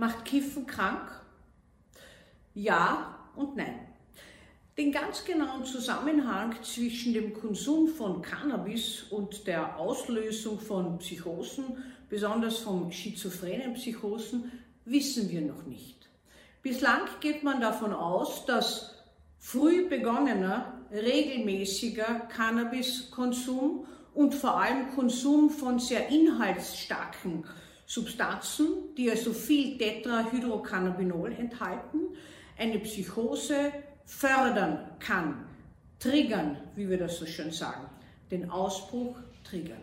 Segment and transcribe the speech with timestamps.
[0.00, 1.10] Macht Kiffen krank?
[2.54, 3.86] Ja und nein.
[4.78, 12.60] Den ganz genauen Zusammenhang zwischen dem Konsum von Cannabis und der Auslösung von Psychosen, besonders
[12.60, 14.50] von schizophrenen Psychosen,
[14.86, 16.08] wissen wir noch nicht.
[16.62, 18.94] Bislang geht man davon aus, dass
[19.38, 27.44] früh begonnener, regelmäßiger Cannabiskonsum und vor allem Konsum von sehr inhaltsstarken
[27.90, 32.16] Substanzen, die also viel Tetrahydrocannabinol enthalten,
[32.56, 33.72] eine Psychose
[34.04, 35.44] fördern kann,
[35.98, 37.86] triggern, wie wir das so schön sagen,
[38.30, 39.82] den Ausbruch triggern.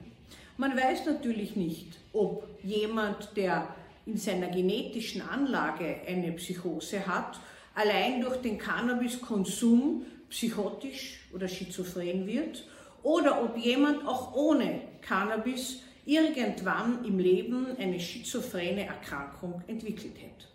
[0.55, 3.75] Man weiß natürlich nicht, ob jemand, der
[4.05, 7.37] in seiner genetischen Anlage eine Psychose hat,
[7.75, 12.63] allein durch den Cannabiskonsum psychotisch oder schizophren wird
[13.03, 20.47] oder ob jemand auch ohne Cannabis irgendwann im Leben eine schizophrene Erkrankung entwickelt hätte.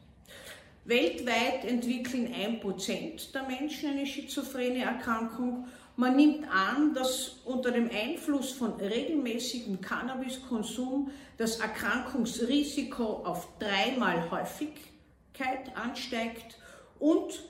[0.84, 5.66] Weltweit entwickeln ein Prozent der Menschen eine schizophrene Erkrankung.
[5.96, 15.76] Man nimmt an, dass unter dem Einfluss von regelmäßigem Cannabiskonsum das Erkrankungsrisiko auf dreimal Häufigkeit
[15.76, 16.59] ansteigt
[16.98, 17.45] und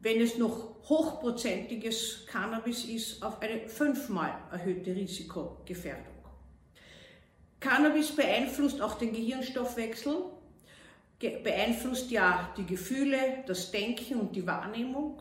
[0.00, 6.17] wenn es noch hochprozentiges Cannabis ist, auf eine fünfmal erhöhte Risikogefährdung.
[7.60, 10.16] Cannabis beeinflusst auch den Gehirnstoffwechsel,
[11.18, 15.20] beeinflusst ja die Gefühle, das Denken und die Wahrnehmung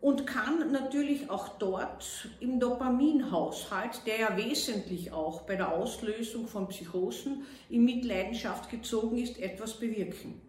[0.00, 6.68] und kann natürlich auch dort im Dopaminhaushalt, der ja wesentlich auch bei der Auslösung von
[6.68, 10.40] Psychosen in Mitleidenschaft gezogen ist, etwas bewirken.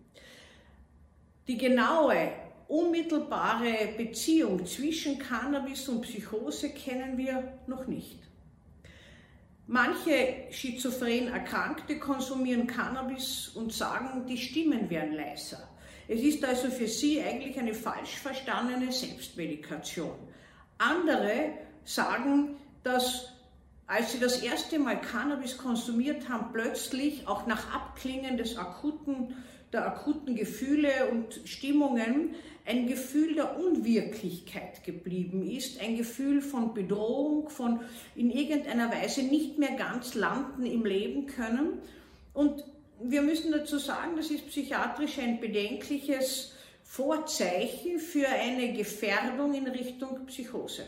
[1.47, 2.31] Die genaue,
[2.67, 8.19] unmittelbare Beziehung zwischen Cannabis und Psychose kennen wir noch nicht.
[9.69, 15.67] Manche schizophren Erkrankte konsumieren Cannabis und sagen, die Stimmen wären leiser.
[16.07, 20.15] Es ist also für sie eigentlich eine falsch verstandene Selbstmedikation.
[20.77, 21.51] Andere
[21.83, 23.33] sagen, dass
[23.87, 29.35] als sie das erste Mal Cannabis konsumiert haben, plötzlich auch nach Abklingen des akuten
[29.73, 32.35] der akuten Gefühle und Stimmungen
[32.65, 37.79] ein Gefühl der Unwirklichkeit geblieben ist, ein Gefühl von Bedrohung, von
[38.15, 41.79] in irgendeiner Weise nicht mehr ganz landen im Leben können.
[42.33, 42.63] Und
[43.01, 46.53] wir müssen dazu sagen, das ist psychiatrisch ein bedenkliches
[46.83, 50.83] Vorzeichen für eine Gefährdung in Richtung Psychose.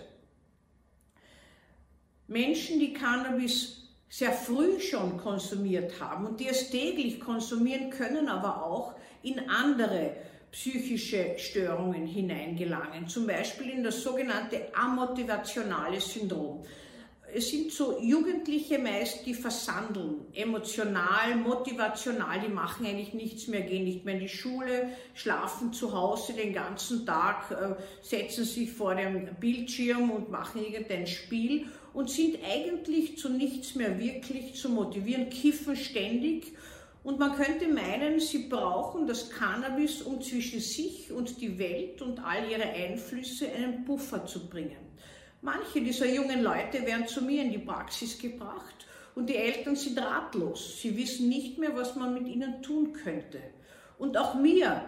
[2.28, 8.66] Menschen, die Cannabis sehr früh schon konsumiert haben und die es täglich konsumieren können, aber
[8.66, 10.16] auch in andere
[10.52, 16.64] psychische Störungen hineingelangen, zum Beispiel in das sogenannte amotivationale Syndrom.
[17.31, 23.84] Es sind so Jugendliche meist, die versandeln, emotional, motivational, die machen eigentlich nichts mehr, gehen
[23.84, 28.96] nicht mehr in die Schule, schlafen zu Hause den ganzen Tag, äh, setzen sich vor
[28.96, 31.68] dem Bildschirm und machen irgendein Spiel
[32.00, 36.54] und sind eigentlich zu nichts mehr wirklich zu motivieren, kiffen ständig.
[37.04, 42.24] Und man könnte meinen, sie brauchen das Cannabis, um zwischen sich und die Welt und
[42.24, 44.78] all ihre Einflüsse einen Puffer zu bringen.
[45.42, 50.00] Manche dieser jungen Leute werden zu mir in die Praxis gebracht und die Eltern sind
[50.00, 50.80] ratlos.
[50.82, 53.42] Sie wissen nicht mehr, was man mit ihnen tun könnte.
[53.98, 54.86] Und auch mir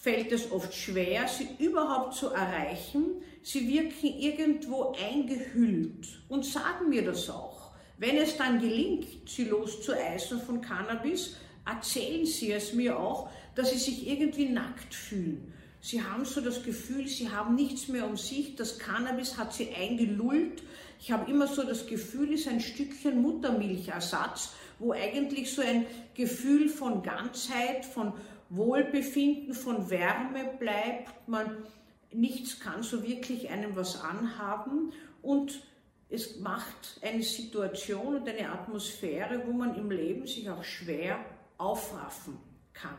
[0.00, 3.22] fällt es oft schwer, sie überhaupt zu erreichen.
[3.42, 7.70] Sie wirken irgendwo eingehüllt und sagen mir das auch.
[7.98, 13.78] Wenn es dann gelingt, sie loszueisen von Cannabis, erzählen sie es mir auch, dass sie
[13.78, 15.52] sich irgendwie nackt fühlen.
[15.82, 18.56] Sie haben so das Gefühl, sie haben nichts mehr um sich.
[18.56, 20.62] Das Cannabis hat sie eingelullt.
[20.98, 25.86] Ich habe immer so das Gefühl, es ist ein Stückchen Muttermilchersatz, wo eigentlich so ein
[26.14, 28.14] Gefühl von Ganzheit, von
[28.50, 31.64] Wohlbefinden, von Wärme bleibt, man
[32.12, 35.62] nichts kann so wirklich einem was anhaben und
[36.08, 41.24] es macht eine Situation und eine Atmosphäre, wo man im Leben sich auch schwer
[41.56, 42.36] aufraffen
[42.72, 42.98] kann.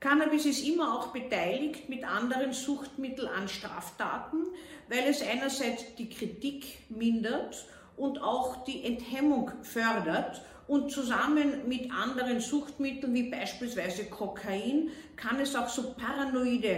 [0.00, 4.44] Cannabis ist immer auch beteiligt mit anderen Suchtmitteln an Straftaten,
[4.88, 7.64] weil es einerseits die Kritik mindert
[7.96, 15.54] und auch die Enthemmung fördert und zusammen mit anderen Suchtmitteln wie beispielsweise Kokain kann es
[15.54, 16.68] auch so paranoide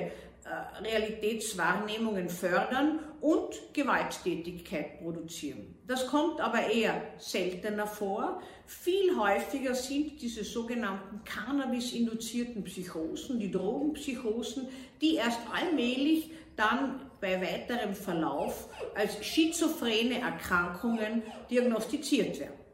[0.46, 5.74] äh, Realitätswahrnehmungen fördern und Gewalttätigkeit produzieren.
[5.86, 8.40] Das kommt aber eher seltener vor.
[8.66, 14.68] Viel häufiger sind diese sogenannten Cannabis-induzierten Psychosen, die Drogenpsychosen,
[15.00, 22.66] die erst allmählich dann bei weiterem Verlauf als schizophrene Erkrankungen diagnostiziert werden.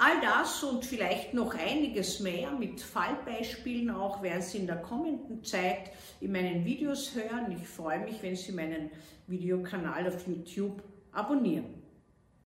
[0.00, 5.42] All das und vielleicht noch einiges mehr mit Fallbeispielen auch werden Sie in der kommenden
[5.42, 5.90] Zeit
[6.20, 7.50] in meinen Videos hören.
[7.60, 8.90] Ich freue mich, wenn Sie meinen
[9.26, 11.77] Videokanal auf YouTube abonnieren.